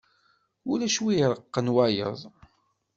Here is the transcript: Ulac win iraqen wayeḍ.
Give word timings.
Ulac 0.71 0.97
win 1.03 1.17
iraqen 1.23 1.67
wayeḍ. 1.75 2.19